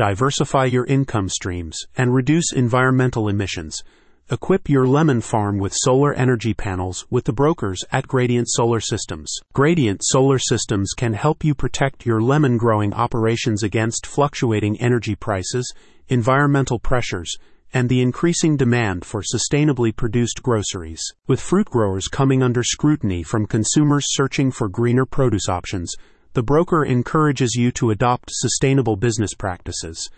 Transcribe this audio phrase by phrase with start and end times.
[0.00, 3.82] diversify your income streams, and reduce environmental emissions.
[4.30, 9.30] Equip your lemon farm with solar energy panels with the brokers at Gradient Solar Systems.
[9.52, 15.70] Gradient Solar Systems can help you protect your lemon growing operations against fluctuating energy prices,
[16.08, 17.36] environmental pressures,
[17.74, 21.02] and the increasing demand for sustainably produced groceries.
[21.26, 25.94] With fruit growers coming under scrutiny from consumers searching for greener produce options,
[26.32, 30.08] the broker encourages you to adopt sustainable business practices.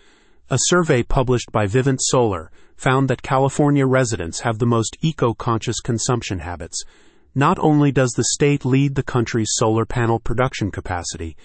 [0.49, 5.79] A survey published by Vivint Solar found that California residents have the most eco conscious
[5.79, 6.83] consumption habits.
[7.33, 11.35] Not only does the state lead the country's solar panel production capacity,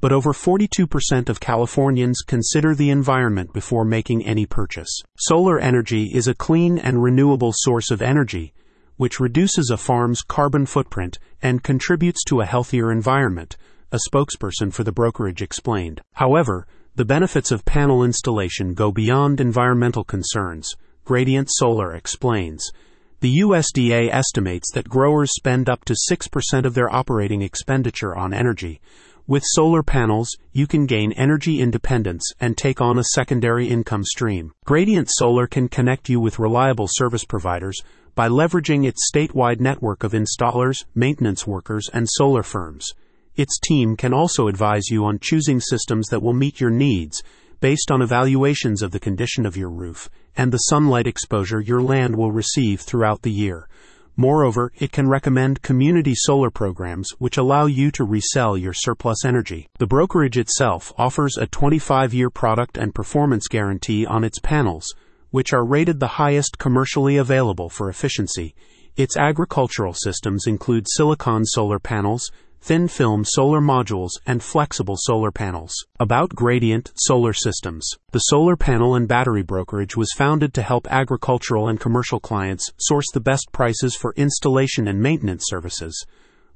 [0.00, 5.02] but over 42% of Californians consider the environment before making any purchase.
[5.18, 8.54] Solar energy is a clean and renewable source of energy,
[8.96, 13.58] which reduces a farm's carbon footprint and contributes to a healthier environment,
[13.94, 16.00] a spokesperson for the brokerage explained.
[16.14, 16.66] However,
[16.96, 22.72] the benefits of panel installation go beyond environmental concerns, Gradient Solar explains.
[23.20, 28.80] The USDA estimates that growers spend up to 6% of their operating expenditure on energy.
[29.28, 34.52] With solar panels, you can gain energy independence and take on a secondary income stream.
[34.64, 37.80] Gradient Solar can connect you with reliable service providers
[38.16, 42.92] by leveraging its statewide network of installers, maintenance workers, and solar firms.
[43.36, 47.22] Its team can also advise you on choosing systems that will meet your needs
[47.60, 52.16] based on evaluations of the condition of your roof and the sunlight exposure your land
[52.16, 53.68] will receive throughout the year.
[54.16, 59.68] Moreover, it can recommend community solar programs which allow you to resell your surplus energy.
[59.78, 64.94] The brokerage itself offers a 25 year product and performance guarantee on its panels,
[65.30, 68.54] which are rated the highest commercially available for efficiency.
[68.96, 72.30] Its agricultural systems include silicon solar panels,
[72.64, 75.74] thin film solar modules, and flexible solar panels.
[76.00, 77.86] About Gradient Solar Systems.
[78.12, 83.04] The solar panel and battery brokerage was founded to help agricultural and commercial clients source
[83.12, 86.06] the best prices for installation and maintenance services.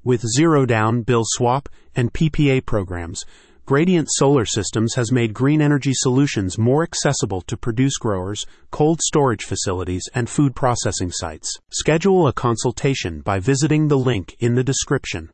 [0.03, 3.27] With zero down, bill swap, and PPA programs,
[3.67, 9.45] Gradient Solar Systems has made green energy solutions more accessible to produce growers, cold storage
[9.45, 11.55] facilities, and food processing sites.
[11.71, 15.27] Schedule a consultation by visiting the link in the description.